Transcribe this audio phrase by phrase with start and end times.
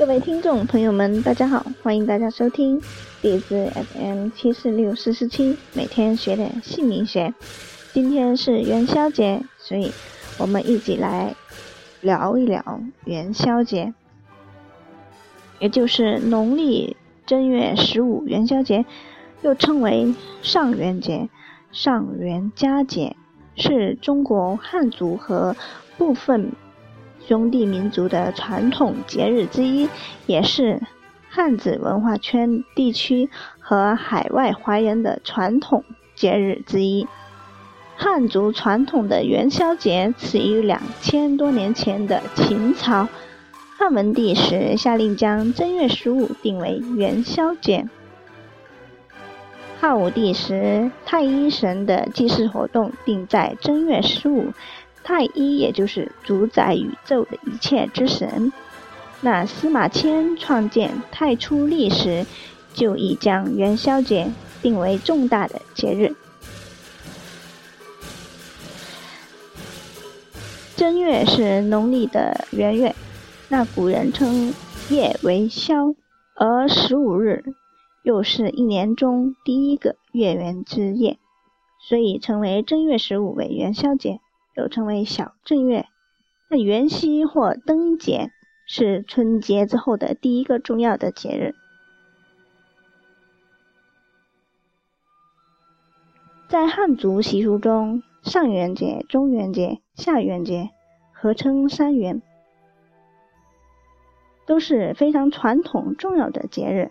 [0.00, 2.80] 各位听众朋友们，大家好，欢迎大家收听
[3.20, 7.34] 荔枝 FM 七四六四四七，每天学点姓名学。
[7.92, 9.92] 今天是元宵节，所以
[10.38, 11.34] 我们一起来
[12.00, 13.92] 聊一聊元宵节，
[15.58, 18.86] 也就是农历正月十五元宵节，
[19.42, 21.28] 又称为上元节、
[21.72, 23.14] 上元佳节，
[23.54, 25.54] 是中国汉族和
[25.98, 26.52] 部分。
[27.30, 29.88] 兄弟民族的传统节日之一，
[30.26, 30.80] 也是
[31.28, 33.30] 汉字文化圈地区
[33.60, 35.84] 和海外华人的传统
[36.16, 37.06] 节日之一。
[37.94, 43.06] 汉族传统的元宵节始于两千多年前的秦朝，
[43.78, 47.86] 汉文帝时下令将正月十五定为元宵节。
[49.78, 54.48] 汉武帝时，太一神的祭祀活动定在正月十五。
[55.02, 58.52] 太一也就是主宰宇宙的一切之神。
[59.20, 62.24] 那司马迁创建太初历时，
[62.72, 64.30] 就已将元宵节
[64.62, 66.14] 定为重大的节日。
[70.76, 72.94] 正月是农历的元月，
[73.48, 74.54] 那古人称
[74.88, 75.94] 夜为宵，
[76.34, 77.44] 而十五日
[78.02, 81.18] 又是一年中第一个月圆之夜，
[81.86, 84.20] 所以称为正月十五为元宵节。
[84.56, 85.86] 又称为小正月，
[86.48, 88.30] 那元夕或灯节
[88.66, 91.54] 是春节之后的第一个重要的节日。
[96.48, 100.70] 在汉族习俗中，上元节、中元节、下元节
[101.12, 102.20] 合称三元，
[104.46, 106.90] 都是非常传统重要的节日。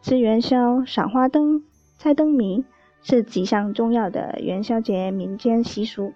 [0.00, 1.64] 吃元宵、赏花灯、
[1.98, 2.64] 猜灯谜
[3.02, 6.14] 是几项重要的元宵节民间习俗。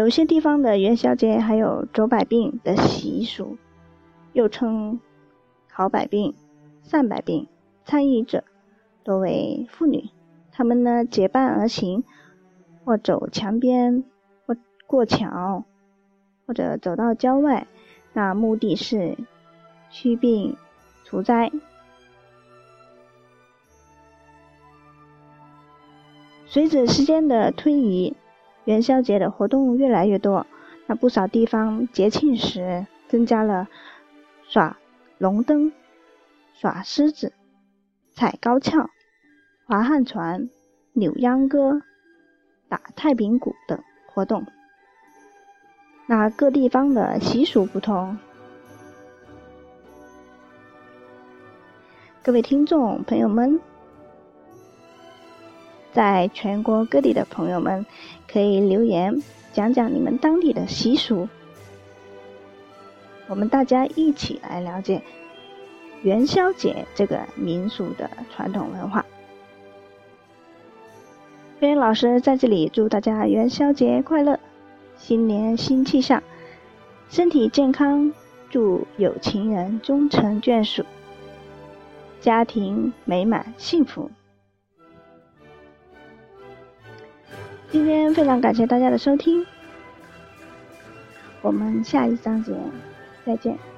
[0.00, 3.58] 有些地方的元宵节还有走百病的习俗，
[4.32, 4.98] 又称
[5.68, 6.34] 考百病、
[6.82, 7.46] 散百病。
[7.84, 8.42] 参与者
[9.04, 10.08] 多为妇女，
[10.52, 12.02] 她们呢结伴而行，
[12.82, 14.02] 或走墙边，
[14.46, 14.56] 或
[14.86, 15.64] 过桥，
[16.46, 17.66] 或者走到郊外，
[18.14, 19.18] 那目的是
[19.90, 20.56] 驱病
[21.04, 21.52] 除灾。
[26.46, 28.16] 随着时间的推移。
[28.70, 30.46] 元宵节的活动越来越多，
[30.86, 33.66] 那不少地方节庆时增加了
[34.48, 34.78] 耍
[35.18, 35.72] 龙灯、
[36.54, 37.32] 耍狮子、
[38.12, 38.88] 踩高跷、
[39.66, 40.48] 划旱船、
[40.92, 41.82] 扭秧歌、
[42.68, 44.46] 打太平鼓等活动。
[46.06, 48.16] 那各地方的习俗不同，
[52.22, 53.60] 各位听众朋友们。
[55.92, 57.84] 在全国各地的朋友们，
[58.30, 61.28] 可以留言讲讲你们当地的习俗，
[63.26, 65.02] 我们大家一起来了解
[66.02, 69.04] 元宵节这个民俗的传统文化。
[71.58, 74.38] 边老师在这里祝大家元宵节快乐，
[74.96, 76.22] 新年新气象，
[77.10, 78.12] 身体健康，
[78.48, 80.84] 祝有情人终成眷属，
[82.20, 84.10] 家庭美满幸福。
[87.70, 89.46] 今天非常感谢大家的收听，
[91.40, 92.52] 我们下一章节
[93.24, 93.69] 再见。